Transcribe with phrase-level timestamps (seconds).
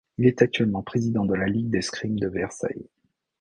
[0.17, 2.89] Il est actuellement Président de la Ligue d'escrime de Versailles.